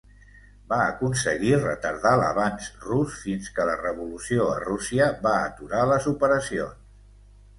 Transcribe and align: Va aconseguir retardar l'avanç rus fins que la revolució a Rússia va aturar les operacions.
Va 0.69 0.77
aconseguir 0.91 1.51
retardar 1.65 2.13
l'avanç 2.21 2.69
rus 2.85 3.19
fins 3.25 3.51
que 3.57 3.67
la 3.71 3.75
revolució 3.81 4.49
a 4.53 4.57
Rússia 4.63 5.11
va 5.27 5.37
aturar 5.51 5.83
les 5.91 6.11
operacions. 6.13 6.97